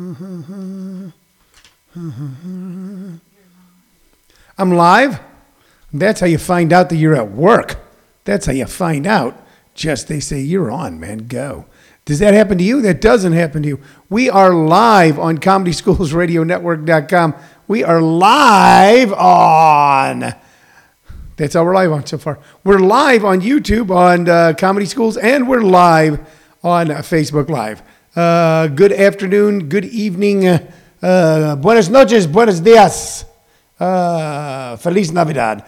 [0.00, 1.12] I'm
[4.58, 5.20] live.
[5.92, 7.76] That's how you find out that you're at work.
[8.24, 9.36] That's how you find out.
[9.74, 11.26] Just they say you're on, man.
[11.26, 11.66] Go.
[12.06, 12.80] Does that happen to you?
[12.80, 13.78] That doesn't happen to you.
[14.08, 17.34] We are live on ComedySchoolsRadioNetwork.com.
[17.68, 20.34] We are live on.
[21.36, 22.38] That's all we're live on so far.
[22.64, 26.20] We're live on YouTube on uh, Comedy Schools, and we're live
[26.64, 27.82] on uh, Facebook Live.
[28.16, 30.58] Uh, good afternoon, good evening, uh,
[31.00, 33.24] uh, buenas noches, buenos dias,
[33.78, 35.64] uh, feliz Navidad.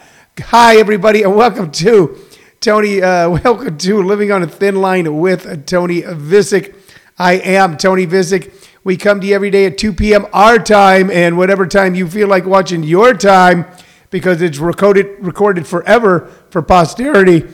[0.47, 2.17] Hi, everybody, and welcome to
[2.59, 3.01] Tony.
[3.01, 6.75] Uh, welcome to Living on a Thin Line with Tony Vicich.
[7.17, 8.51] I am Tony Vicich.
[8.83, 10.27] We come to you every day at 2 p.m.
[10.33, 13.65] our time, and whatever time you feel like watching your time,
[14.09, 17.47] because it's recorded recorded forever for posterity.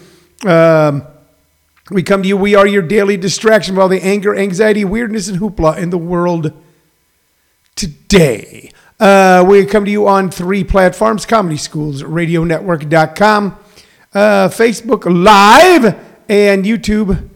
[0.48, 1.04] Um,
[1.90, 2.38] we come to you.
[2.38, 5.98] We are your daily distraction from all the anger, anxiety, weirdness, and hoopla in the
[5.98, 6.54] world
[7.76, 8.72] today.
[9.00, 13.58] Uh, we come to you on three platforms Comedy Schools, RadioNetwork.com,
[14.14, 15.96] uh, Facebook Live,
[16.28, 17.30] and YouTube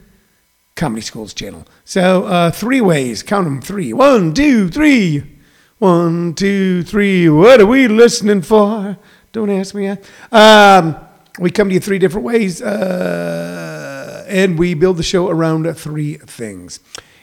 [0.76, 1.66] Comedy Schools channel.
[1.86, 3.24] So, uh, three ways.
[3.24, 3.94] Count them three.
[3.94, 5.24] One, two, three.
[5.80, 7.30] One, two, three.
[7.30, 8.98] What are we listening for?
[9.32, 9.90] Don't ask me.
[10.32, 10.96] Um,
[11.40, 13.63] we come to you three different ways, uh,
[14.28, 16.80] and we build the show around three things.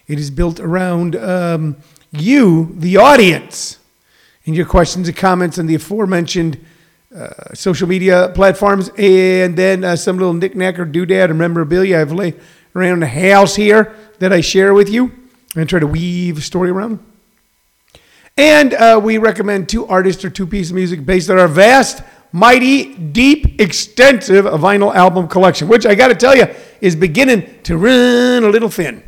[0.06, 1.76] It is built around um,
[2.10, 3.78] you, the audience,
[4.46, 6.64] and your questions and comments on the aforementioned
[7.14, 12.12] uh, social media platforms, and then uh, some little knickknack or doodad or memorabilia I've
[12.12, 12.40] laid
[12.74, 15.12] around the house here that I share with you
[15.56, 17.00] and try to weave a story around.
[18.36, 22.02] And uh, we recommend two artists or two pieces of music based on our vast,
[22.32, 26.46] mighty, deep, extensive vinyl album collection, which I got to tell you
[26.80, 29.02] is beginning to run a little thin.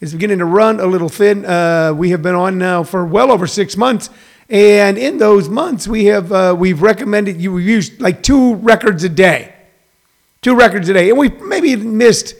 [0.00, 1.44] It's beginning to run a little thin.
[1.44, 4.10] Uh, we have been on now for well over six months,
[4.48, 9.08] and in those months, we have uh, we've recommended you use like two records a
[9.08, 9.52] day,
[10.40, 12.34] two records a day, and we maybe missed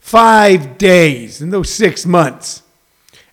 [0.00, 2.62] five days in those six months.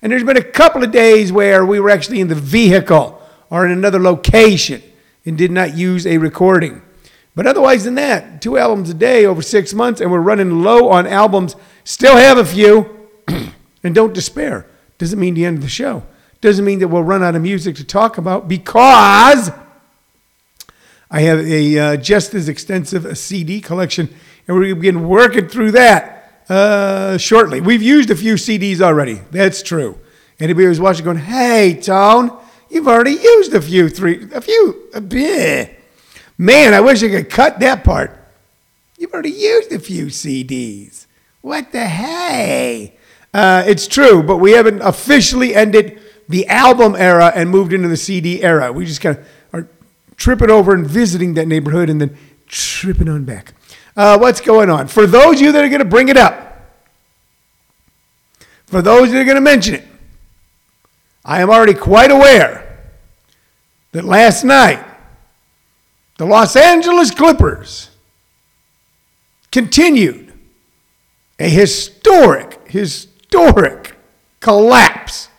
[0.02, 3.66] And there's been a couple of days where we were actually in the vehicle or
[3.66, 4.82] in another location
[5.26, 6.82] and did not use a recording.
[7.36, 10.90] But otherwise than that, two albums a day over six months, and we're running low
[10.90, 11.56] on albums.
[11.84, 13.08] Still have a few,
[13.84, 14.66] and don't despair.
[14.98, 16.04] Doesn't mean the end of the show.
[16.42, 19.52] Doesn't mean that we'll run out of music to talk about because
[21.10, 24.10] I have a uh, just as extensive CD collection,
[24.48, 27.62] and we're going to begin working through that uh, shortly.
[27.62, 29.22] We've used a few CDs already.
[29.32, 30.00] That's true.
[30.40, 32.38] Anybody who's watching going, hey, Tone,
[32.72, 35.80] you've already used a few, three, a few, bit.
[36.38, 38.18] Man, I wish I could cut that part.
[38.98, 41.06] You've already used a few CDs.
[41.42, 42.98] What the hey?
[43.34, 47.98] Uh, it's true, but we haven't officially ended the album era and moved into the
[47.98, 48.72] CD era.
[48.72, 49.68] We just kind of are
[50.18, 52.18] tripping over and visiting that neighborhood and then
[52.48, 53.54] tripping on back
[53.96, 54.88] uh, what's going on.
[54.88, 56.60] For those of you that are going to bring it up,
[58.66, 59.86] for those that are going to mention it,
[61.24, 62.92] I am already quite aware
[63.92, 64.84] that last night
[66.18, 67.90] the Los Angeles Clippers
[69.52, 70.34] continued
[71.40, 73.96] a historic, historic
[74.40, 75.30] collapse.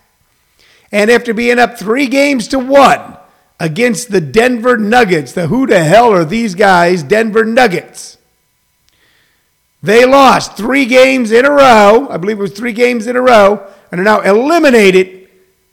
[0.91, 3.17] And after being up three games to one
[3.59, 8.19] against the Denver Nuggets, the who the hell are these guys, Denver Nuggets?
[9.83, 12.09] They lost three games in a row.
[12.09, 15.22] I believe it was three games in a row, and are now eliminated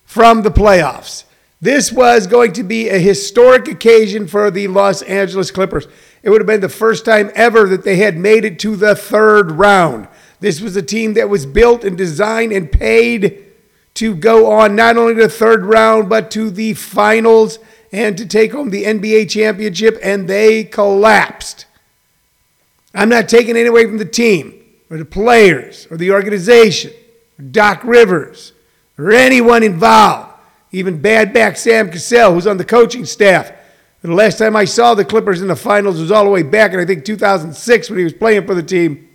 [0.09, 1.23] from the playoffs.
[1.61, 5.87] This was going to be a historic occasion for the Los Angeles Clippers.
[6.23, 8.95] It would have been the first time ever that they had made it to the
[8.95, 10.07] third round.
[10.39, 13.45] This was a team that was built and designed and paid
[13.93, 17.59] to go on not only to the third round, but to the finals
[17.91, 21.67] and to take home the NBA championship, and they collapsed.
[22.95, 24.59] I'm not taking any away from the team
[24.89, 26.93] or the players or the organization
[27.37, 28.53] or Doc Rivers
[28.99, 30.33] or anyone involved,
[30.71, 33.49] even bad back Sam Cassell, who's on the coaching staff.
[34.03, 36.43] And the last time I saw the Clippers in the finals was all the way
[36.43, 39.07] back in, I think, 2006 when he was playing for the team.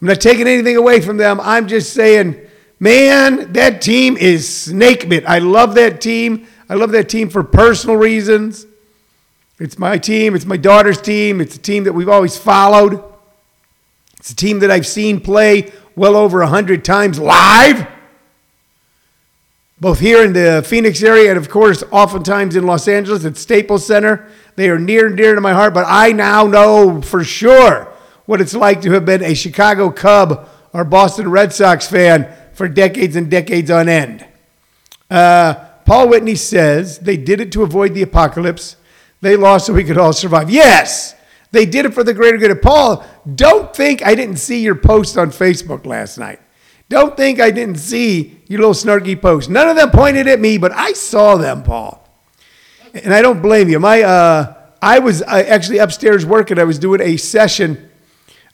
[0.00, 1.40] I'm not taking anything away from them.
[1.40, 2.40] I'm just saying,
[2.80, 5.24] man, that team is snake bit.
[5.24, 6.46] I love that team.
[6.68, 8.66] I love that team for personal reasons.
[9.58, 10.34] It's my team.
[10.34, 11.40] It's my daughter's team.
[11.40, 13.02] It's a team that we've always followed.
[14.18, 17.88] It's a team that I've seen play well over 100 times live,
[19.80, 23.84] both here in the Phoenix area and, of course, oftentimes in Los Angeles at Staples
[23.84, 24.28] Center.
[24.54, 27.92] They are near and dear to my heart, but I now know for sure
[28.26, 32.68] what it's like to have been a Chicago Cub or Boston Red Sox fan for
[32.68, 34.26] decades and decades on end.
[35.10, 35.54] Uh,
[35.84, 38.76] Paul Whitney says they did it to avoid the apocalypse.
[39.20, 40.50] They lost so we could all survive.
[40.50, 41.14] Yes,
[41.52, 42.50] they did it for the greater good.
[42.50, 43.04] of Paul,
[43.34, 46.40] don't think I didn't see your post on Facebook last night.
[46.88, 49.50] Don't think I didn't see your little snarky post.
[49.50, 52.06] None of them pointed at me, but I saw them, Paul.
[52.94, 53.80] And I don't blame you.
[53.80, 56.58] My, uh, I was uh, actually upstairs working.
[56.58, 57.90] I was doing a session.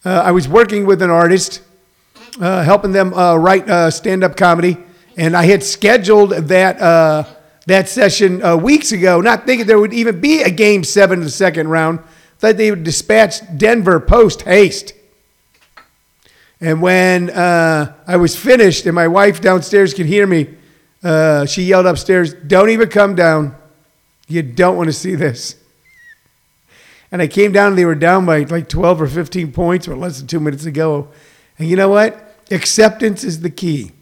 [0.04, 1.60] Uh, I was working with an artist,
[2.40, 4.78] uh, helping them uh, write uh, stand-up comedy,
[5.16, 7.28] and I had scheduled that
[7.66, 11.30] that session weeks ago, not thinking there would even be a game seven in the
[11.30, 12.00] second round.
[12.42, 14.94] That they would dispatch Denver post haste.
[16.60, 20.54] And when uh, I was finished and my wife downstairs could hear me,
[21.04, 23.56] uh, she yelled upstairs, Don't even come down.
[24.26, 25.54] You don't want to see this.
[27.12, 29.94] And I came down and they were down by like 12 or 15 points or
[29.94, 31.08] less than two minutes ago.
[31.58, 32.36] And you know what?
[32.50, 33.92] Acceptance is the key.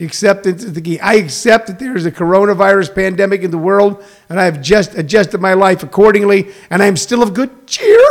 [0.00, 1.00] Acceptance is the key.
[1.00, 4.94] I accept that there is a coronavirus pandemic in the world, and I have just
[4.94, 7.98] adjusted my life accordingly, and I am still of good cheer.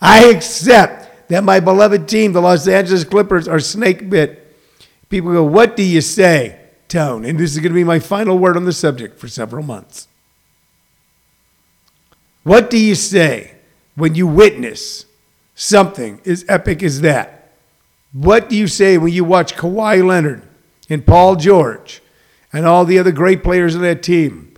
[0.00, 4.56] I accept that my beloved team, the Los Angeles Clippers, are snake bit.
[5.08, 7.24] People go, What do you say, Tone?
[7.24, 10.08] And this is going to be my final word on the subject for several months.
[12.42, 13.56] What do you say
[13.96, 15.05] when you witness
[15.56, 17.50] something as epic as that?
[18.12, 20.42] What do you say when you watch Kawhi Leonard
[20.88, 22.00] and Paul George
[22.52, 24.54] and all the other great players on that team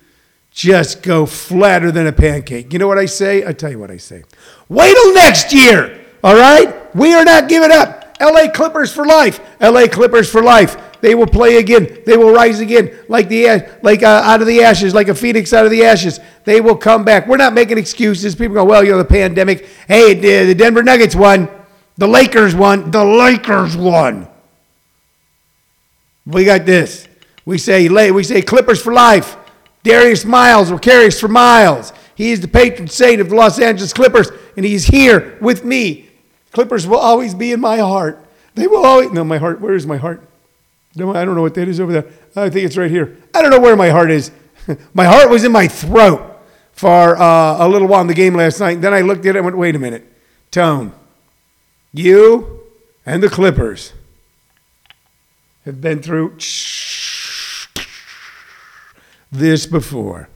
[0.51, 2.73] just go flatter than a pancake?
[2.73, 3.47] You know what I say?
[3.47, 4.25] I tell you what I say.
[4.69, 6.05] Wait till next year.
[6.23, 6.95] All right?
[6.95, 8.17] We are not giving up.
[8.21, 9.41] LA Clippers for life.
[9.61, 10.77] LA Clippers for life.
[11.01, 12.03] They will play again.
[12.05, 15.53] They will rise again, like the like uh, out of the ashes, like a phoenix
[15.53, 16.19] out of the ashes.
[16.45, 17.27] They will come back.
[17.27, 18.35] We're not making excuses.
[18.35, 19.67] People go, well, you know, the pandemic.
[19.87, 21.49] Hey, the Denver Nuggets won.
[21.97, 22.91] The Lakers won.
[22.91, 24.29] The Lakers won.
[26.27, 27.09] We got this.
[27.45, 29.37] We say we say Clippers for life.
[29.83, 31.93] Darius Miles will carry us for miles.
[32.15, 36.11] He is the patron saint of the Los Angeles Clippers, and he's here with me.
[36.53, 38.25] Clippers will always be in my heart.
[38.55, 39.13] They will always.
[39.13, 39.61] No, my heart.
[39.61, 40.28] Where is my heart?
[41.01, 42.07] I don't know what that is over there.
[42.37, 43.17] I think it's right here.
[43.35, 44.31] I don't know where my heart is.
[44.95, 46.23] my heart was in my throat
[46.73, 48.81] for uh, a little while in the game last night.
[48.81, 50.05] Then I looked at it and went, wait a minute.
[50.51, 50.93] Tone,
[51.93, 52.61] you
[53.05, 53.93] and the Clippers
[55.65, 56.37] have been through
[59.33, 60.29] this before.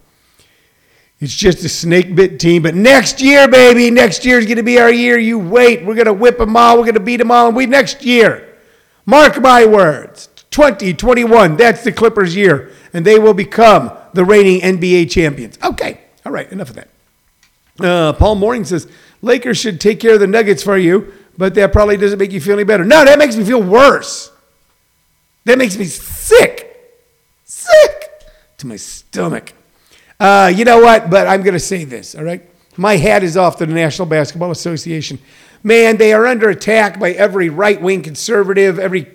[1.22, 2.64] It's just a snake bit team.
[2.64, 5.16] But next year, baby, next year is going to be our year.
[5.18, 5.84] You wait.
[5.84, 6.76] We're going to whip them all.
[6.76, 7.46] We're going to beat them all.
[7.46, 8.58] And we next year,
[9.06, 12.72] mark my words, 2021, that's the Clippers' year.
[12.92, 15.58] And they will become the reigning NBA champions.
[15.64, 16.00] Okay.
[16.24, 16.50] All right.
[16.52, 16.88] Enough of that.
[17.80, 18.86] Uh, Paul Morning says
[19.22, 22.40] Lakers should take care of the Nuggets for you, but that probably doesn't make you
[22.40, 22.84] feel any better.
[22.84, 24.30] No, that makes me feel worse.
[25.44, 26.68] That makes me sick.
[27.44, 28.10] Sick
[28.58, 29.52] to my stomach.
[30.20, 31.10] Uh, you know what?
[31.10, 32.48] But I'm going to say this, all right?
[32.76, 35.18] My hat is off to the National Basketball Association.
[35.62, 39.08] Man, they are under attack by every right wing conservative, every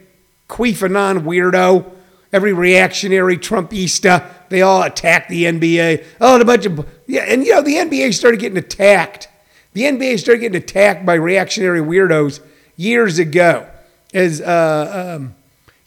[0.49, 1.91] queefanon weirdo,
[2.31, 4.29] every reactionary Trumpista.
[4.49, 6.05] They all attack the NBA.
[6.21, 6.87] Oh, a bunch of.
[7.07, 9.27] Yeah, and you know, the NBA started getting attacked.
[9.73, 12.39] The NBA started getting attacked by reactionary weirdos
[12.75, 13.67] years ago.
[14.13, 15.35] As, uh, um,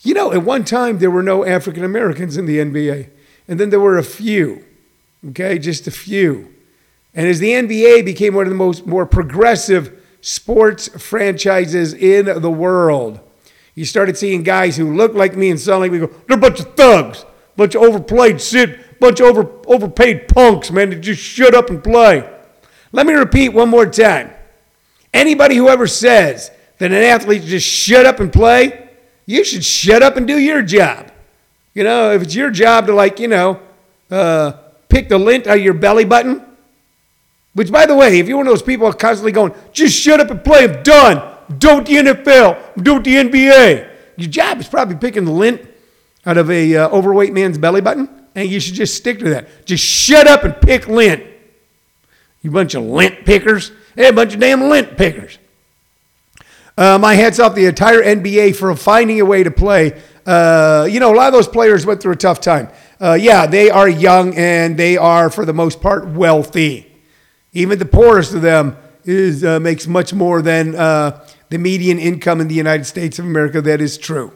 [0.00, 3.08] you know, at one time there were no African Americans in the NBA,
[3.48, 4.64] and then there were a few
[5.28, 6.54] okay, just a few.
[7.14, 12.50] And as the NBA became one of the most more progressive sports franchises in the
[12.50, 13.20] world,
[13.80, 16.40] you started seeing guys who looked like me and sound like me go, they're a
[16.40, 17.24] bunch of thugs,
[17.56, 21.82] bunch of overplayed shit, bunch of over, overpaid punks, man, that just shut up and
[21.82, 22.30] play.
[22.92, 24.32] Let me repeat one more time.
[25.14, 28.90] Anybody who ever says that an athlete just shut up and play,
[29.24, 31.10] you should shut up and do your job.
[31.72, 33.60] You know, if it's your job to like, you know,
[34.10, 34.52] uh,
[34.90, 36.44] pick the lint out of your belly button?
[37.54, 40.30] Which, by the way, if you're one of those people constantly going, just shut up
[40.30, 41.38] and play, I'm done.
[41.58, 43.90] Don't the NFL, don't the NBA.
[44.16, 45.66] Your job is probably picking the lint
[46.26, 49.66] out of a uh, overweight man's belly button, and you should just stick to that.
[49.66, 51.24] Just shut up and pick lint.
[52.42, 53.72] You bunch of lint pickers.
[53.94, 55.38] Hey, a bunch of damn lint pickers.
[56.78, 60.00] Uh, my hats off the entire NBA for finding a way to play.
[60.24, 63.46] Uh, you know, a lot of those players went through a tough time uh, yeah,
[63.46, 66.86] they are young and they are, for the most part, wealthy.
[67.52, 72.40] Even the poorest of them is uh, makes much more than uh, the median income
[72.40, 73.60] in the United States of America.
[73.60, 74.32] That is true.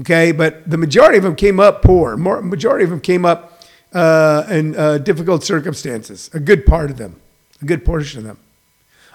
[0.00, 2.16] Okay, but the majority of them came up poor.
[2.16, 6.28] More, majority of them came up uh, in uh, difficult circumstances.
[6.34, 7.20] A good part of them,
[7.62, 8.38] a good portion of them.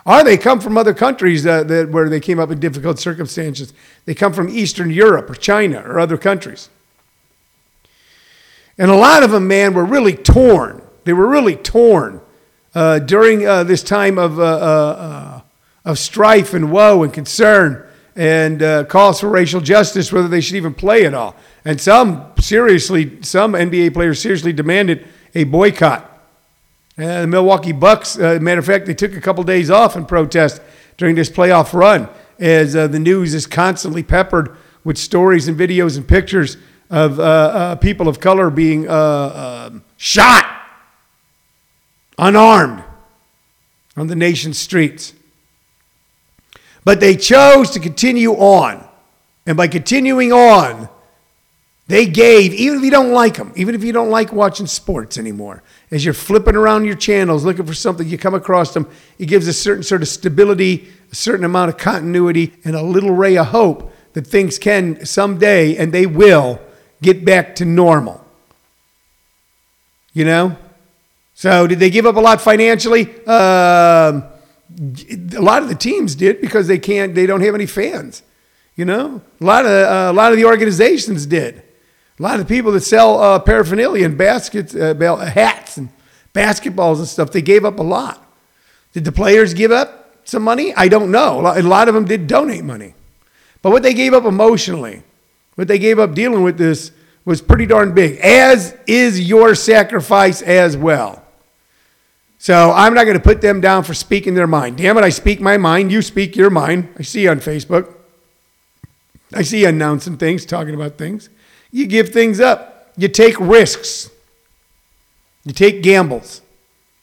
[0.05, 3.73] Or they come from other countries uh, that, where they came up in difficult circumstances.
[4.05, 6.69] They come from Eastern Europe or China or other countries.
[8.77, 10.81] And a lot of them, man, were really torn.
[11.03, 12.21] They were really torn
[12.73, 15.38] uh, during uh, this time of, uh,
[15.85, 20.73] of strife and woe and concern and calls for racial justice, whether they should even
[20.73, 21.35] play at all.
[21.63, 26.05] And some seriously, some NBA players seriously demanded a boycott.
[26.97, 30.05] Uh, the Milwaukee Bucks, uh, matter of fact, they took a couple days off in
[30.05, 30.61] protest
[30.97, 32.09] during this playoff run
[32.39, 36.57] as uh, the news is constantly peppered with stories and videos and pictures
[36.89, 40.45] of uh, uh, people of color being uh, um, shot
[42.17, 42.83] unarmed
[43.95, 45.13] on the nation's streets.
[46.83, 48.87] But they chose to continue on.
[49.45, 50.89] And by continuing on,
[51.87, 55.17] they gave, even if you don't like them, even if you don't like watching sports
[55.17, 59.25] anymore, as you're flipping around your channels looking for something, you come across them, it
[59.25, 63.37] gives a certain sort of stability, a certain amount of continuity, and a little ray
[63.39, 66.61] of hope that things can someday, and they will,
[67.01, 68.23] get back to normal.
[70.13, 70.57] You know?
[71.33, 73.07] So, did they give up a lot financially?
[73.25, 74.25] Um,
[74.79, 78.23] a lot of the teams did because they can't, they don't have any fans.
[78.75, 81.61] You know, a lot of uh, a lot of the organizations did.
[82.17, 84.93] A lot of the people that sell uh, paraphernalia and baskets, uh,
[85.33, 85.89] hats and
[86.33, 88.25] basketballs and stuff, they gave up a lot.
[88.93, 90.73] Did the players give up some money?
[90.75, 91.41] I don't know.
[91.41, 92.93] A lot of them did donate money.
[93.61, 95.03] But what they gave up emotionally,
[95.55, 96.91] what they gave up dealing with this
[97.25, 101.23] was pretty darn big, as is your sacrifice as well.
[102.41, 104.77] So I'm not going to put them down for speaking their mind.
[104.77, 105.91] Damn it, I speak my mind.
[105.91, 106.87] You speak your mind.
[106.97, 107.93] I see you on Facebook.
[109.33, 111.29] I see you announcing things, talking about things.
[111.69, 112.93] You give things up.
[112.95, 114.09] You take risks.
[115.43, 116.41] You take gambles.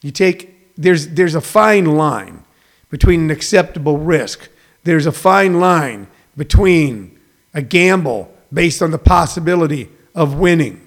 [0.01, 2.43] You take, there's, there's a fine line
[2.89, 4.49] between an acceptable risk.
[4.85, 7.19] There's a fine line between
[7.53, 10.81] a gamble based on the possibility of winning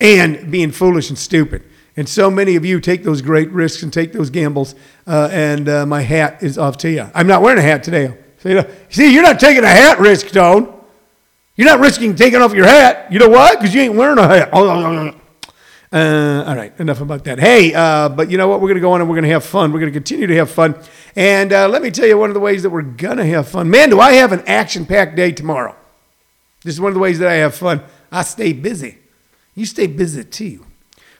[0.00, 1.64] and being foolish and stupid.
[2.00, 4.74] And so many of you take those great risks and take those gambles,
[5.06, 7.06] uh, and uh, my hat is off to you.
[7.14, 8.16] I'm not wearing a hat today.
[8.88, 10.72] See, you're not taking a hat risk, Tone.
[11.56, 13.12] You're not risking taking off your hat.
[13.12, 13.54] You know why?
[13.54, 15.14] Because you ain't wearing a hat.
[15.92, 17.40] Uh, all right, enough about that.
[17.40, 18.60] Hey, uh, but you know what?
[18.60, 19.72] We're going to go on and we're going to have fun.
[19.72, 20.76] We're going to continue to have fun.
[21.16, 23.48] And uh, let me tell you one of the ways that we're going to have
[23.48, 23.68] fun.
[23.68, 25.74] Man, do I have an action packed day tomorrow.
[26.62, 27.82] This is one of the ways that I have fun.
[28.12, 28.98] I stay busy.
[29.56, 30.64] You stay busy too.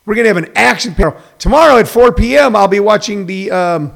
[0.06, 1.16] We're going to have an action panel.
[1.38, 2.56] tomorrow at 4 p.m.
[2.56, 3.92] I'll be watching the um,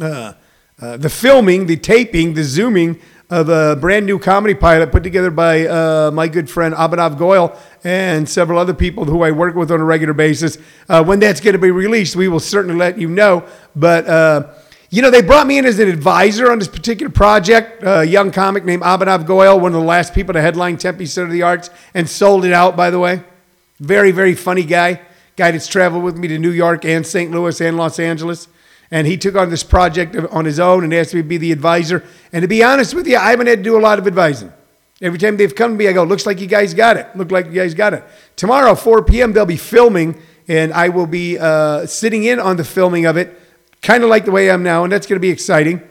[0.00, 0.34] uh,
[0.80, 5.30] uh, the filming, the taping, the zooming of a brand new comedy pilot put together
[5.30, 9.70] by uh, my good friend Abhinav Goyal and several other people who I work with
[9.70, 10.58] on a regular basis.
[10.88, 13.44] Uh, when that's going to be released, we will certainly let you know.
[13.74, 14.52] But, uh,
[14.90, 17.82] you know, they brought me in as an advisor on this particular project.
[17.82, 21.26] A young comic named Abhinav Goyal, one of the last people to headline Tempe Center
[21.26, 23.22] of the Arts, and sold it out, by the way.
[23.84, 25.00] Very, very funny guy.
[25.36, 27.30] Guy that's traveled with me to New York and St.
[27.30, 28.48] Louis and Los Angeles
[28.90, 31.50] and he took on this project on his own and asked me to be the
[31.50, 32.04] advisor.
[32.32, 34.52] And to be honest with you, I haven't had to do a lot of advising.
[35.00, 37.08] Every time they've come to me, I go, looks like you guys got it.
[37.16, 38.04] Look like you guys got it.
[38.36, 42.62] Tomorrow, 4 p.m., they'll be filming, and I will be uh, sitting in on the
[42.62, 43.36] filming of it,
[43.82, 45.82] kind of like the way I am now, and that's going to be exciting.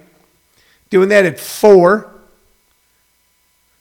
[0.90, 2.10] Doing that at 4.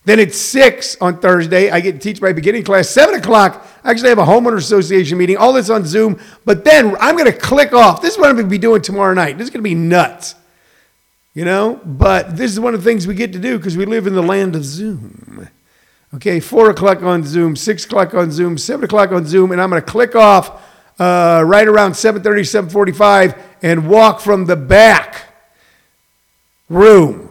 [0.04, 2.88] Then at 6 on Thursday, I get to teach my beginning class.
[2.88, 5.36] 7 o'clock, I actually have a homeowner association meeting.
[5.36, 6.20] All this on Zoom.
[6.44, 8.00] But then I'm going to click off.
[8.00, 9.38] This is what I'm going to be doing tomorrow night.
[9.38, 10.34] This is going to be nuts.
[11.34, 11.80] You know?
[11.84, 14.14] But this is one of the things we get to do because we live in
[14.14, 15.48] the land of Zoom.
[16.14, 19.50] Okay, 4 o'clock on Zoom, 6 o'clock on Zoom, 7 o'clock on Zoom.
[19.50, 20.62] And I'm going to click off
[21.00, 25.22] uh, right around 7.30, 7.45 and walk from the back
[26.68, 27.30] room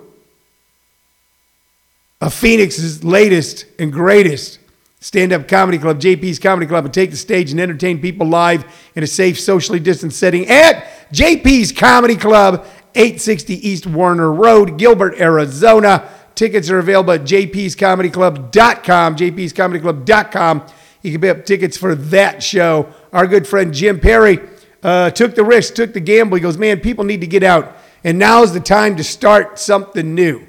[2.19, 4.59] of Phoenix's latest and greatest
[5.01, 8.63] stand up comedy club, JP's Comedy Club, and take the stage and entertain people live
[8.95, 12.65] in a safe, socially distanced setting at JP's Comedy Club,
[12.95, 16.07] 860 East Warner Road, Gilbert, Arizona.
[16.35, 20.65] Tickets are available at jpscomedyclub.com, jpscomedyclub.com.
[21.01, 22.93] You can pick up tickets for that show.
[23.11, 24.39] Our good friend Jim Perry
[24.83, 26.35] uh, took the risk, took the gamble.
[26.35, 27.75] He goes, man, people need to get out.
[28.03, 30.45] And now's the time to start something new.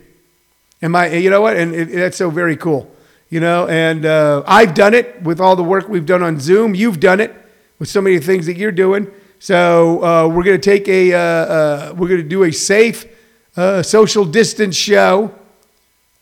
[0.82, 1.56] And my, you know what?
[1.56, 2.91] And it, that's so very cool.
[3.32, 6.74] You know, and uh, I've done it with all the work we've done on Zoom.
[6.74, 7.34] You've done it
[7.78, 9.10] with so many things that you're doing.
[9.38, 13.06] So uh, we're going to take a, uh, uh we're going to do a safe
[13.56, 15.34] uh, social distance show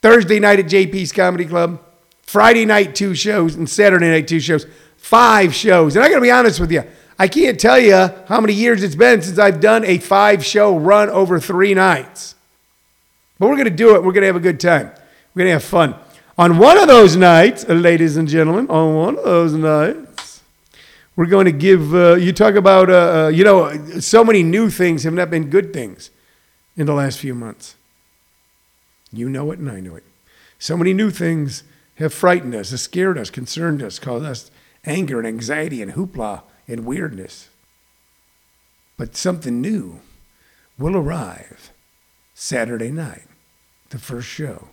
[0.00, 1.80] Thursday night at JP's Comedy Club,
[2.22, 4.64] Friday night two shows, and Saturday night two shows.
[4.96, 5.96] Five shows.
[5.96, 6.84] And I got to be honest with you,
[7.18, 10.78] I can't tell you how many years it's been since I've done a five show
[10.78, 12.36] run over three nights.
[13.40, 14.04] But we're going to do it.
[14.04, 14.92] We're going to have a good time.
[15.34, 15.96] We're going to have fun.
[16.40, 20.40] On one of those nights, uh, ladies and gentlemen, on one of those nights,
[21.14, 23.70] we're going to give, uh, you talk about, uh, uh, you know,
[24.00, 26.08] so many new things have not been good things
[26.78, 27.76] in the last few months.
[29.12, 30.04] You know it and I know it.
[30.58, 31.62] So many new things
[31.96, 34.50] have frightened us, have scared us, concerned us, caused us
[34.86, 37.50] anger and anxiety and hoopla and weirdness.
[38.96, 40.00] But something new
[40.78, 41.70] will arrive
[42.32, 43.26] Saturday night,
[43.90, 44.68] the first show,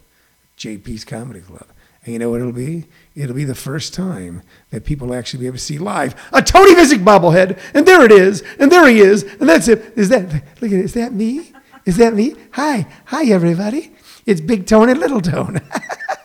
[0.57, 1.67] JP's Comedy Club.
[2.03, 2.85] And you know what it'll be?
[3.15, 6.73] It'll be the first time that people actually be able to see live a Tony
[6.73, 7.59] Vicich bobblehead.
[7.73, 8.43] And there it is.
[8.59, 9.23] And there he is.
[9.23, 9.93] And that's it.
[9.95, 10.85] Is that, look at it.
[10.85, 11.51] Is that me?
[11.85, 12.35] Is that me?
[12.51, 12.87] Hi.
[13.05, 13.91] Hi, everybody.
[14.25, 15.61] It's Big Tone and Little Tone.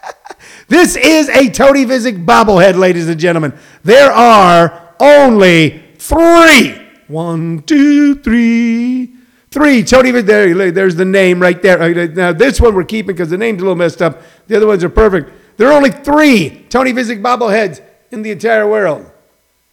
[0.68, 3.52] this is a Tony Vicich bobblehead, ladies and gentlemen.
[3.82, 6.80] There are only three.
[7.08, 9.14] One, two, three.
[9.52, 9.84] Three.
[9.84, 11.80] Tony there, there's the name right there.
[11.82, 14.22] Uh, uh, now, this one we're keeping because the name's a little messed up.
[14.46, 15.30] The other ones are perfect.
[15.58, 19.10] There are only three Tony Vicich bobbleheads in the entire world.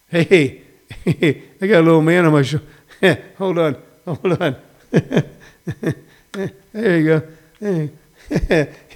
[0.08, 2.66] Hey, hey, I got a little man on my shoulder.
[3.38, 3.76] hold on.
[4.04, 4.56] Hold on.
[6.72, 7.22] there you
[7.62, 7.88] go.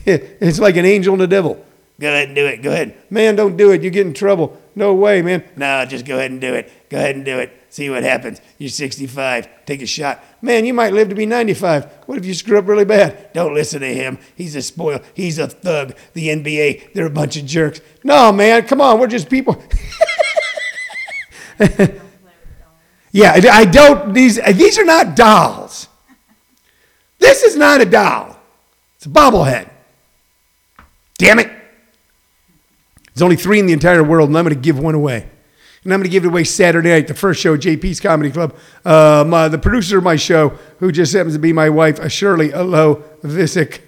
[0.04, 1.64] It's like an angel and a devil.
[1.98, 2.62] Go ahead and do it.
[2.62, 2.94] Go ahead.
[3.08, 3.82] Man, don't do it.
[3.82, 4.60] You get in trouble.
[4.76, 5.44] No way, man.
[5.56, 6.70] No, just go ahead and do it.
[6.88, 7.52] Go ahead and do it.
[7.70, 8.40] See what happens.
[8.58, 9.48] You're 65.
[9.66, 10.22] Take a shot.
[10.42, 11.84] Man, you might live to be 95.
[12.06, 13.32] What if you screw up really bad?
[13.32, 14.18] Don't listen to him.
[14.34, 15.00] He's a spoil.
[15.14, 15.96] He's a thug.
[16.12, 17.80] The NBA, they're a bunch of jerks.
[18.02, 18.98] No, man, come on.
[19.00, 19.62] We're just people.
[23.12, 24.12] yeah, I don't.
[24.12, 25.88] These these are not dolls.
[27.18, 28.36] This is not a doll.
[28.96, 29.70] It's a bobblehead.
[31.18, 31.53] Damn it.
[33.14, 35.28] There's only three in the entire world, and I'm going to give one away.
[35.84, 38.56] And I'm going to give it away Saturday night, the first show, JP's Comedy Club.
[38.84, 42.08] Uh, my, the producer of my show, who just happens to be my wife, uh,
[42.08, 43.80] Shirley Alo Vicich.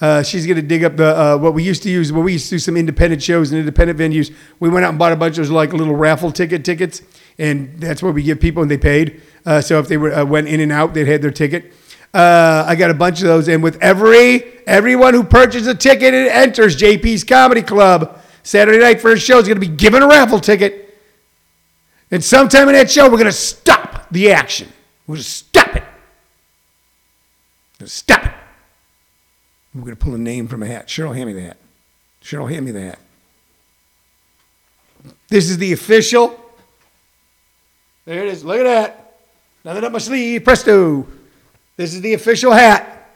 [0.00, 2.34] Uh, she's going to dig up the uh, what we used to use when we
[2.34, 4.32] used to do some independent shows and independent venues.
[4.60, 7.00] We went out and bought a bunch of like little raffle ticket tickets,
[7.38, 9.22] and that's what we give people, and they paid.
[9.46, 11.72] Uh, so if they were, uh, went in and out, they had their ticket.
[12.14, 13.48] Uh, I got a bunch of those.
[13.48, 19.00] And with every everyone who purchases a ticket and enters JP's Comedy Club, Saturday night
[19.00, 20.98] first show is going to be given a raffle ticket.
[22.10, 24.72] And sometime in that show, we're going to stop the action.
[25.06, 25.84] We're going to stop it.
[27.84, 28.32] Stop it.
[29.74, 30.86] We're going to pull a name from a hat.
[30.86, 31.58] Cheryl, hand me the hat.
[32.22, 32.98] Cheryl, hand me the hat.
[35.28, 36.40] This is the official.
[38.04, 38.44] There it is.
[38.44, 39.18] Look at that.
[39.64, 40.44] Nothing up my sleeve.
[40.44, 41.06] Presto.
[41.76, 43.10] This is the official hat.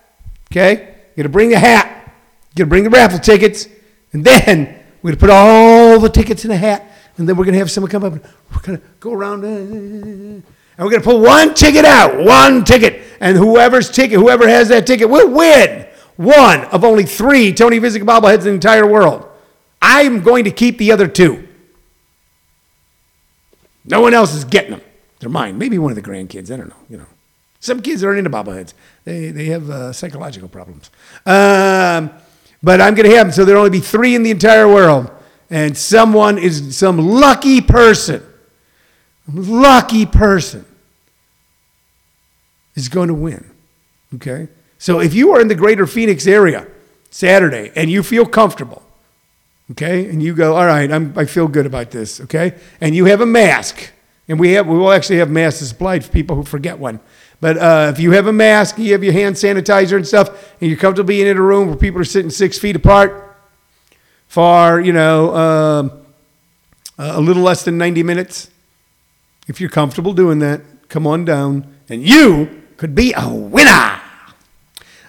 [0.51, 0.95] Okay?
[1.17, 2.13] You're going to bring the hat.
[2.57, 3.69] You're going to bring the raffle tickets.
[4.13, 6.91] And then we're going to put all the tickets in the hat.
[7.17, 8.23] And then we're going to have someone come up and
[8.55, 9.45] we're going to go around.
[9.45, 10.43] And
[10.79, 12.19] we're going to pull one ticket out.
[12.19, 13.03] One ticket.
[13.21, 18.05] And whoever's ticket, whoever has that ticket will win one of only three Tony Vicich
[18.05, 19.27] bobbleheads in the entire world.
[19.81, 21.49] I'm going to keep the other two.
[23.85, 24.83] No one else is getting them.
[25.19, 25.57] They're mine.
[25.57, 26.53] Maybe one of the grandkids.
[26.53, 26.77] I don't know.
[26.89, 27.07] You know.
[27.61, 28.75] Some kids aren't into bobbleheads.
[29.05, 30.91] They, they have uh, psychological problems.
[31.27, 32.11] Um,
[32.63, 33.33] but I'm going to have them.
[33.33, 35.11] So there'll only be three in the entire world.
[35.51, 38.23] And someone is some lucky person,
[39.33, 40.65] lucky person
[42.75, 43.51] is going to win.
[44.15, 44.49] Okay?
[44.79, 46.67] So if you are in the greater Phoenix area
[47.11, 48.83] Saturday and you feel comfortable,
[49.73, 53.05] okay, and you go, all right, I'm, I feel good about this, okay, and you
[53.05, 53.91] have a mask,
[54.29, 57.01] and we have we will actually have masks supplied for people who forget one.
[57.41, 60.69] But uh, if you have a mask, you have your hand sanitizer and stuff, and
[60.69, 63.37] you're comfortable being in a room where people are sitting six feet apart
[64.27, 65.93] for, you know, um,
[66.99, 68.51] a little less than 90 minutes,
[69.49, 74.01] if you're comfortable doing that, come on down, and you could be a winner.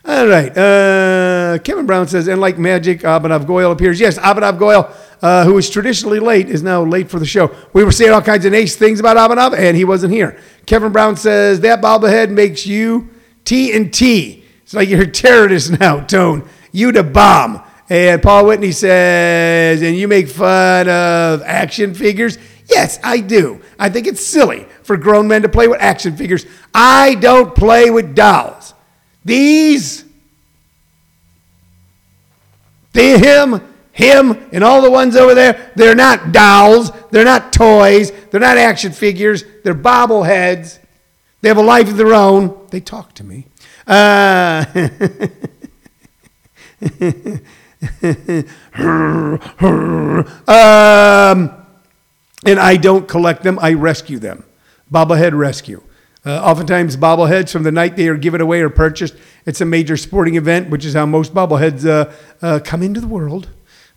[0.04, 0.58] All right.
[0.58, 4.00] Uh, Kevin Brown says, and like magic, Abhinav Goyal appears.
[4.00, 7.56] Yes, Abhinav Goyal, uh, who is traditionally late, is now late for the show.
[7.74, 10.40] We were saying all kinds of nice things about Abhinav, and he wasn't here.
[10.66, 13.10] Kevin Brown says, that bobblehead makes you
[13.46, 14.44] T and T.
[14.64, 16.48] It's like you're a terrorist now, Tone.
[16.72, 17.64] You the bomb.
[17.90, 22.38] And Paul Whitney says, and you make fun of action figures?
[22.70, 23.62] Yes, I do.
[23.78, 26.46] I think it's silly for grown men to play with action figures.
[26.74, 28.74] I don't play with dolls.
[29.26, 30.06] These,
[32.94, 38.12] the him, him, and all the ones over there, they're not dolls, they're not toys,
[38.30, 40.80] they're not action figures, they're bobbleheads.
[41.42, 42.68] They have a life of their own.
[42.70, 43.48] They talk to me.
[43.88, 44.66] Uh,
[50.48, 51.52] um,
[52.46, 54.44] and I don't collect them, I rescue them.
[54.92, 55.82] Bobblehead rescue.
[56.24, 59.16] Uh, oftentimes, bobbleheads from the night they are given away or purchased.
[59.46, 62.12] It's a major sporting event, which is how most bobbleheads uh,
[62.44, 63.50] uh, come into the world.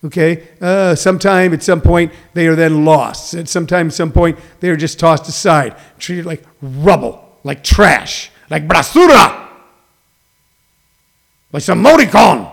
[0.04, 3.32] Okay, uh, sometime at some point they are then lost.
[3.32, 8.30] At some time, some point they are just tossed aside, treated like rubble, like trash,
[8.50, 9.48] like basura,
[11.52, 12.52] like some moticon.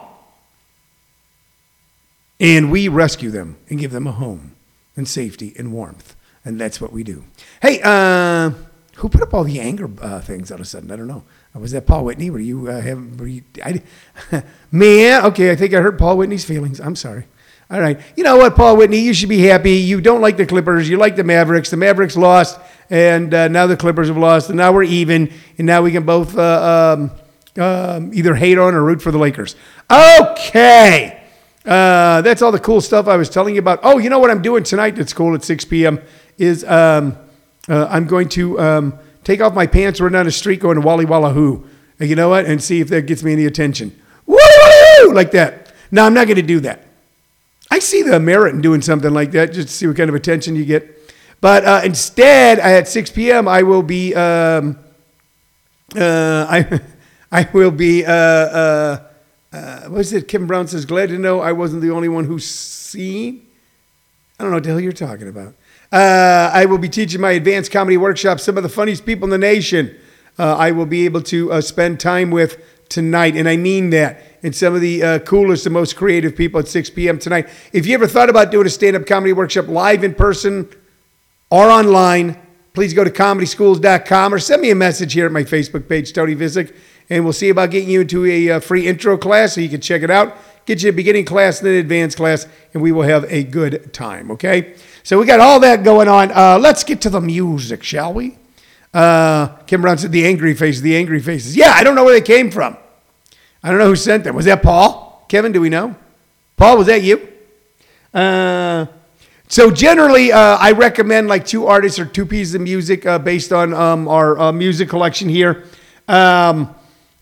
[2.39, 4.55] And we rescue them and give them a home
[4.95, 7.25] and safety and warmth, and that's what we do.
[7.61, 8.51] Hey, uh,
[8.95, 10.89] who put up all the anger uh, things all of a sudden?
[10.89, 11.23] I don't know.
[11.53, 12.29] Uh, was that Paul Whitney?
[12.29, 12.95] Were you uh?
[13.17, 13.43] Were you?
[13.61, 13.81] I,
[14.71, 15.51] man, okay.
[15.51, 16.79] I think I hurt Paul Whitney's feelings.
[16.79, 17.25] I'm sorry.
[17.71, 17.97] All right.
[18.17, 18.99] You know what, Paul Whitney?
[18.99, 19.75] You should be happy.
[19.75, 20.89] You don't like the Clippers.
[20.89, 21.69] You like the Mavericks.
[21.69, 25.65] The Mavericks lost, and uh, now the Clippers have lost, and now we're even, and
[25.65, 29.55] now we can both uh, um, um, either hate on or root for the Lakers.
[29.89, 31.23] Okay.
[31.65, 33.79] Uh, that's all the cool stuff I was telling you about.
[33.83, 36.01] Oh, you know what I'm doing tonight that's cool at 6 p.m.
[36.37, 37.15] is um,
[37.69, 40.81] uh, I'm going to um, take off my pants, run down the street, going to
[40.81, 41.65] Wally Walla Hoo.
[42.01, 42.45] And you know what?
[42.45, 43.97] And see if that gets me any attention.
[44.25, 44.37] Woo!
[45.13, 45.71] Like that.
[45.89, 46.87] No, I'm not going to do that.
[47.71, 50.15] I see the merit in doing something like that just to see what kind of
[50.15, 50.97] attention you get.
[51.39, 54.77] But uh, instead, at 6 p.m., I will be um,
[55.95, 56.81] uh, I
[57.33, 59.03] I will be uh, uh,
[59.53, 60.27] uh, what is it?
[60.27, 63.47] Kim Brown says, "Glad to know I wasn't the only one who's seen."
[64.37, 65.55] I don't know what the hell you're talking about.
[65.91, 68.39] Uh, I will be teaching my advanced comedy workshop.
[68.39, 69.95] Some of the funniest people in the nation.
[70.37, 72.57] I will be able to spend time with
[72.91, 76.59] tonight, and I mean that and some of the uh, coolest and most creative people
[76.59, 77.19] at 6 p.m.
[77.19, 77.47] tonight.
[77.73, 80.69] If you ever thought about doing a stand up comedy workshop live in person
[81.49, 82.39] or online,
[82.73, 86.35] please go to comedyschools.com or send me a message here at my Facebook page, Tony
[86.35, 86.75] Vicich,
[87.09, 89.81] and we'll see about getting you into a uh, free intro class so you can
[89.81, 90.37] check it out.
[90.65, 93.93] Get you a beginning class and an advanced class, and we will have a good
[93.93, 94.75] time, okay?
[95.03, 96.31] So we got all that going on.
[96.31, 98.37] Uh, let's get to the music, shall we?
[98.93, 101.55] Uh, Kim Brown said the angry faces, the angry faces.
[101.55, 102.77] Yeah, I don't know where they came from.
[103.63, 104.35] I don't know who sent them.
[104.35, 105.25] Was that Paul?
[105.27, 105.95] Kevin, do we know?
[106.57, 107.27] Paul, was that you?
[108.13, 108.87] Uh,
[109.47, 113.51] so generally, uh, I recommend like two artists or two pieces of music uh, based
[113.51, 115.65] on um, our uh, music collection here.
[116.07, 116.73] Um,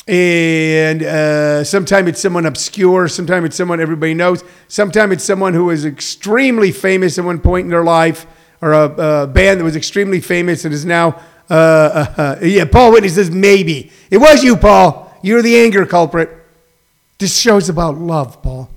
[0.07, 5.69] and uh, sometimes it's someone obscure, sometimes it's someone everybody knows, sometimes it's someone who
[5.69, 8.25] is extremely famous at one point in their life,
[8.61, 11.21] or a, a band that was extremely famous and is now.
[11.49, 15.08] Uh, yeah, Paul Whitney says maybe it was you, Paul.
[15.21, 16.29] You're the anger culprit.
[17.17, 18.69] This show's about love, Paul.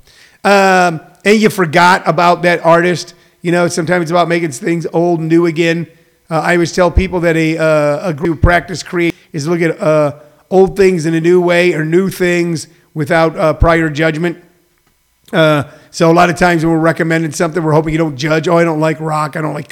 [0.45, 3.15] Um, and you forgot about that artist.
[3.43, 5.87] You know, sometimes it's about making things old and new again.
[6.29, 9.81] Uh, I always tell people that a, uh, a group practice create is look at
[9.81, 10.19] uh,
[10.51, 14.43] old things in a new way or new things without uh, prior judgment.
[15.33, 18.49] Uh, so a lot of times when we're recommending something, we're hoping you don't judge.
[18.49, 19.37] Oh, I don't like rock.
[19.37, 19.69] I don't like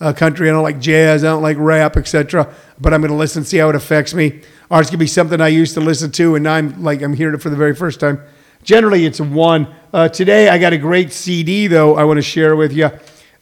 [0.00, 0.48] uh, country.
[0.48, 1.24] I don't like jazz.
[1.24, 2.54] I don't like rap, etc.
[2.80, 4.40] But I'm going to listen, see how it affects me.
[4.70, 7.02] Or it's going to be something I used to listen to, and now I'm like
[7.02, 8.20] I'm hearing it for the very first time.
[8.62, 9.74] Generally, it's one.
[9.92, 11.96] Uh, today, I got a great CD though.
[11.96, 12.90] I want to share with you.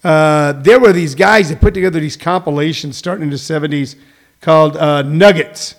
[0.05, 3.97] Uh, there were these guys that put together these compilations starting in the '70s
[4.41, 5.75] called uh, Nuggets,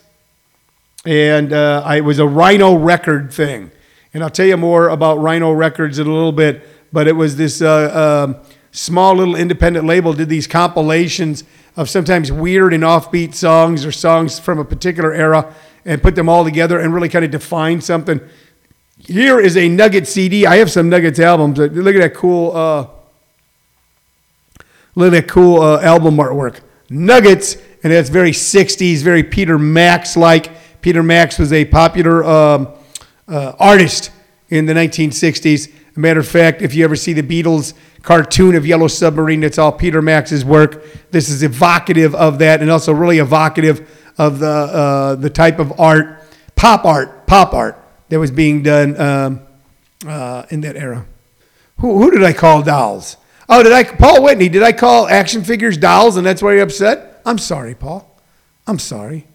[1.05, 3.71] and uh, I, it was a Rhino record thing.
[4.13, 6.67] And I'll tell you more about Rhino Records in a little bit.
[6.91, 8.37] But it was this uh, um,
[8.77, 11.43] small little independent label did these compilations
[11.75, 16.29] of sometimes weird and offbeat songs or songs from a particular era and put them
[16.29, 18.21] all together and really kind of define something.
[18.99, 20.45] Here is a Nugget CD.
[20.45, 21.57] I have some Nuggets albums.
[21.57, 22.87] Look at that cool, uh,
[24.95, 26.61] look at that cool uh, album artwork.
[26.89, 30.51] Nuggets, and that's very 60s, very Peter Max like.
[30.81, 32.69] Peter Max was a popular um,
[33.27, 34.11] uh, artist
[34.49, 35.71] in the 1960s.
[35.97, 37.73] A matter of fact, if you ever see the Beatles
[38.07, 39.41] cartoon of Yellow Submarine.
[39.41, 41.11] That's all Peter Max's work.
[41.11, 45.77] This is evocative of that, and also really evocative of the uh, the type of
[45.77, 46.23] art,
[46.55, 49.41] pop art, pop art that was being done um,
[50.07, 51.05] uh, in that era.
[51.79, 53.17] Who, who did I call dolls?
[53.49, 54.47] Oh, did I Paul Whitney?
[54.47, 57.21] Did I call action figures dolls, and that's why you're upset?
[57.25, 58.09] I'm sorry, Paul.
[58.65, 59.27] I'm sorry.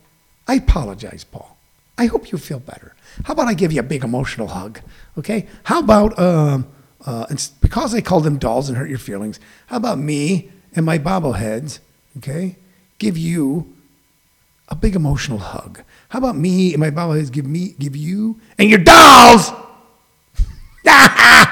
[0.49, 1.59] I apologize, Paul.
[1.99, 2.95] I hope you feel better.
[3.25, 4.81] How about I give you a big emotional hug?
[5.19, 5.47] Okay.
[5.65, 6.67] How about um,
[7.05, 10.87] uh, and because I called them dolls and hurt your feelings, how about me and
[10.87, 11.81] my bobbleheads,
[12.19, 12.57] okay,
[12.99, 13.77] give you
[14.69, 15.83] a big emotional hug?
[16.11, 19.51] How about me and my bobbleheads give me, give you and your dolls?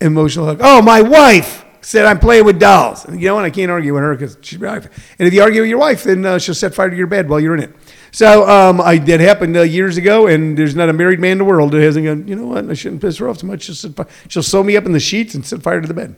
[0.00, 0.60] emotional hug.
[0.62, 3.04] Oh, my wife said, I'm playing with dolls.
[3.04, 3.44] And you know what?
[3.44, 5.14] I can't argue with her because she's my wife.
[5.18, 7.28] And if you argue with your wife, then uh, she'll set fire to your bed
[7.28, 7.74] while you're in it.
[8.10, 11.38] So um, I that happened uh, years ago, and there's not a married man in
[11.38, 12.28] the world that hasn't gone.
[12.28, 12.70] You know what?
[12.70, 13.62] I shouldn't piss her off too much.
[13.62, 16.16] She'll, set, she'll sew me up in the sheets and set fire to the bed.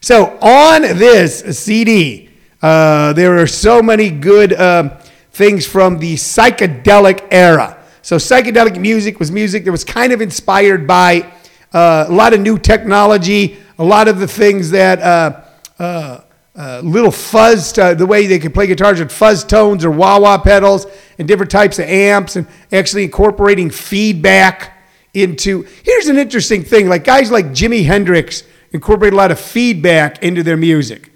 [0.00, 2.30] So on this CD,
[2.62, 4.92] uh, there are so many good um,
[5.32, 7.82] things from the psychedelic era.
[8.00, 11.32] So psychedelic music was music that was kind of inspired by
[11.72, 15.42] uh, a lot of new technology, a lot of the things that uh,
[15.78, 16.20] uh,
[16.56, 20.38] uh little fuzz, the way they could play guitars with fuzz tones or wah wah
[20.38, 20.86] pedals
[21.18, 24.72] and different types of amps, and actually incorporating feedback
[25.12, 25.66] into.
[25.82, 30.42] Here's an interesting thing: like guys like Jimi Hendrix incorporate a lot of feedback into
[30.42, 31.10] their music,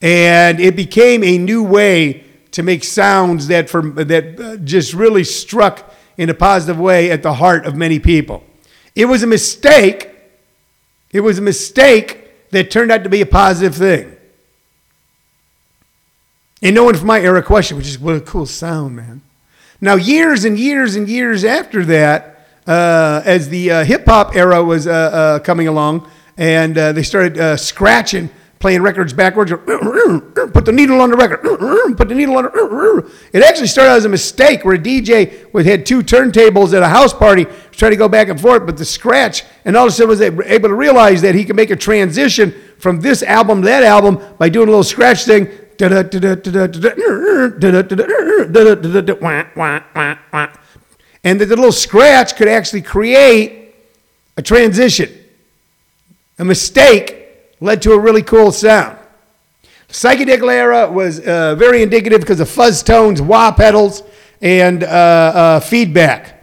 [0.00, 5.24] and it became a new way to make sounds that from that uh, just really
[5.24, 8.42] struck in a positive way at the heart of many people.
[8.94, 10.15] It was a mistake.
[11.16, 14.14] It was a mistake that turned out to be a positive thing.
[16.60, 19.22] And no one from my era questioned, which is what a cool sound, man.
[19.80, 24.62] Now, years and years and years after that, uh, as the uh, hip hop era
[24.62, 29.50] was uh, uh coming along, and uh, they started uh, scratching playing records backwards,
[30.52, 31.42] put the needle on the record,
[31.96, 32.52] put the needle on it.
[33.32, 37.12] It actually started as a mistake where a DJ had two turntables at a house
[37.12, 40.08] party, trying to go back and forth, but the scratch, and all of a sudden
[40.08, 43.82] was able to realize that he could make a transition from this album to that
[43.82, 45.46] album by doing a little scratch thing.
[51.24, 53.74] And that the little scratch could actually create
[54.38, 55.12] a transition.
[56.38, 57.28] A mistake
[57.60, 58.98] led to a really cool sound.
[59.88, 64.02] The psychedelic era was uh, very indicative because of fuzz tones, wah pedals,
[64.40, 66.35] and uh, uh, feedback.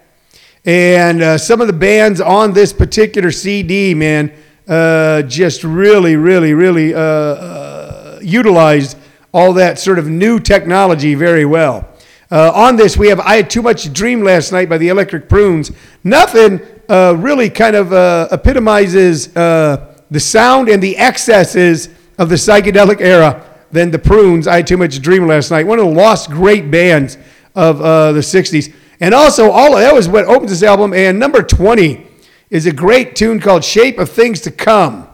[0.65, 4.31] And uh, some of the bands on this particular CD, man,
[4.65, 8.97] uh, just really, really, really uh, utilized
[9.33, 11.89] all that sort of new technology very well.
[12.31, 15.71] on this, we have I Had Too Much Dream Last Night by the Electric Prunes.
[16.03, 17.91] Nothing really kind of
[18.31, 24.47] epitomizes the sound and the excesses of the psychedelic era than the Prunes.
[24.47, 25.65] I had too much dream last night.
[25.65, 27.17] One of the lost great bands
[27.55, 28.73] of uh, the 60s.
[28.99, 30.93] And also, all that was what opens this album.
[30.93, 32.05] And number 20
[32.49, 35.07] is a great tune called Shape of Things to Come.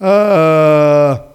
[0.00, 1.26] Uh,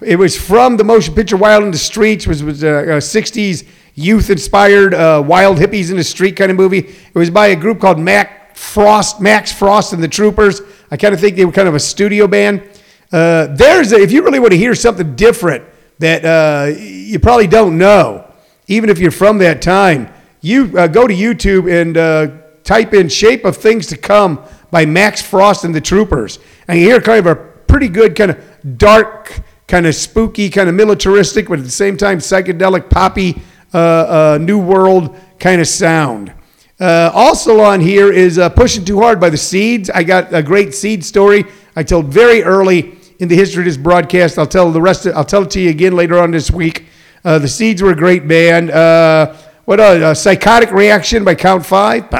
[0.00, 3.66] it was from the motion picture Wild in the Streets, which was a, a 60s
[3.94, 6.78] youth inspired uh, wild hippies in the street kind of movie.
[6.78, 10.60] It was by a group called Mac Frost, Max Frost and the Troopers.
[10.90, 12.62] I kind of think they were kind of a studio band.
[13.10, 15.64] Uh, there's a, if you really want to hear something different
[15.98, 18.30] that uh, you probably don't know,
[18.66, 22.28] even if you're from that time, you uh, go to YouTube and uh,
[22.64, 26.84] type in "Shape of Things to Come" by Max Frost and the Troopers, and you
[26.86, 31.48] hear kind of a pretty good kind of dark, kind of spooky, kind of militaristic,
[31.48, 33.40] but at the same time psychedelic, poppy,
[33.72, 36.32] uh, uh, new world kind of sound.
[36.80, 39.88] Uh, also on here is uh, Pushing Too Hard by the Seeds.
[39.88, 41.44] I got a great seed story
[41.76, 44.36] I told very early in the history of this broadcast.
[44.36, 45.06] I'll tell the rest.
[45.06, 46.86] Of, I'll tell it to you again later on this week.
[47.24, 48.70] Uh, the Seeds were a great band.
[48.70, 52.12] Uh, what a, a, psychotic reaction by Count Five.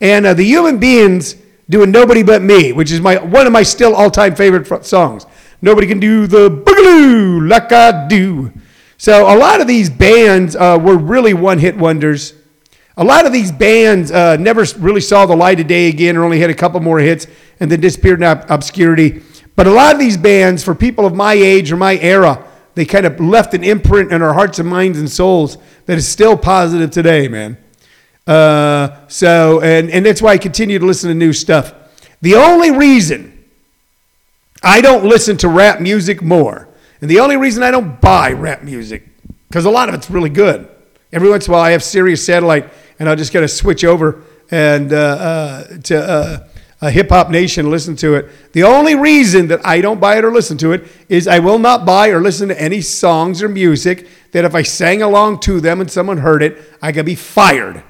[0.00, 1.36] And uh, the Human Beinz
[1.68, 5.26] doing Nobody But Me, which is my one of my still all-time favorite songs.
[5.62, 8.52] Nobody can do the boogaloo like I do.
[8.98, 12.34] So a lot of these bands uh, were really one-hit wonders.
[12.96, 16.24] A lot of these bands uh, never really saw the light of day again, or
[16.24, 17.26] only had a couple more hits,
[17.60, 19.22] and then disappeared in obscurity.
[19.54, 22.45] But a lot of these bands, for people of my age or my era,
[22.76, 26.06] they kind of left an imprint in our hearts and minds and souls that is
[26.06, 27.56] still positive today, man.
[28.26, 31.74] Uh, so, and, and that's why I continue to listen to new stuff.
[32.20, 33.44] The only reason
[34.62, 36.68] I don't listen to rap music more
[37.00, 39.08] and the only reason I don't buy rap music,
[39.48, 40.68] because a lot of it's really good.
[41.12, 43.84] Every once in a while, I have Sirius Satellite, and I'll just kind of switch
[43.84, 46.48] over and uh, uh, to
[46.90, 48.52] hip hop nation, listen to it.
[48.52, 51.58] The only reason that I don't buy it or listen to it is I will
[51.58, 55.60] not buy or listen to any songs or music that if I sang along to
[55.60, 57.82] them and someone heard it, I could be fired.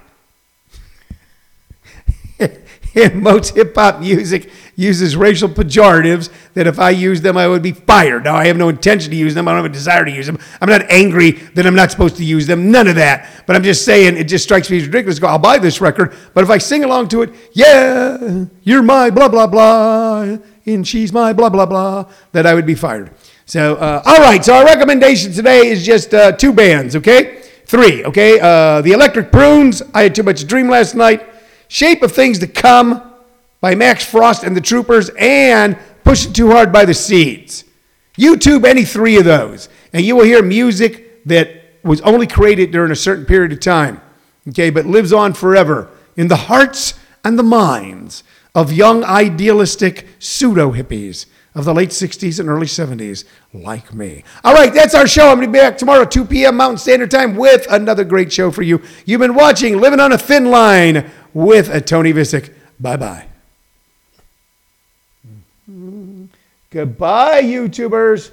[2.97, 7.63] And most hip hop music uses racial pejoratives that if I use them, I would
[7.63, 8.25] be fired.
[8.25, 9.47] Now, I have no intention to use them.
[9.47, 10.39] I don't have a desire to use them.
[10.61, 12.71] I'm not angry that I'm not supposed to use them.
[12.71, 13.45] None of that.
[13.47, 15.23] But I'm just saying, it just strikes me as ridiculous.
[15.23, 19.29] I'll buy this record, but if I sing along to it, yeah, you're my blah,
[19.29, 23.13] blah, blah, and she's my blah, blah, blah, that I would be fired.
[23.47, 24.45] So, uh, all right.
[24.45, 27.43] So, our recommendation today is just uh, two bands, okay?
[27.67, 28.41] Three, okay?
[28.41, 29.83] Uh, the Electric Prunes.
[29.95, 31.36] I had too much dream last night.
[31.69, 33.13] Shape of Things to Come
[33.61, 37.65] by Max Frost and the Troopers, and Pushing Too Hard by the Seeds.
[38.17, 42.93] YouTube any three of those, and you will hear music that was only created during
[42.93, 44.01] a certain period of time,
[44.49, 48.23] okay, but lives on forever in the hearts and the minds
[48.55, 54.23] of young idealistic pseudo hippies of the late 60s and early 70s, like me.
[54.45, 55.31] All right, that's our show.
[55.31, 56.57] I'm going to be back tomorrow, 2 p.m.
[56.57, 58.83] Mountain Standard Time, with another great show for you.
[59.07, 62.51] You've been watching Living on a Thin Line with a Tony Vicich.
[62.81, 63.27] Bye bye.
[66.71, 68.31] Goodbye, YouTubers.